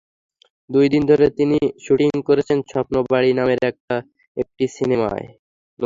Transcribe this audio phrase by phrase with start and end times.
[0.69, 3.95] দুই দিন ধরে তিনি শুটিং করছেন স্বপ্নবাড়ি নামের নতুন
[4.37, 5.25] একটি সিনেমায়।